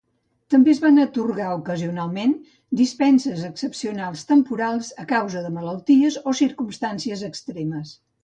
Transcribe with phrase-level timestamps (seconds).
[0.51, 2.33] També es van atorgar ocasionalment
[2.79, 7.93] dispenses excepcionals temporals a causa de malalties o circumstàncies extremes.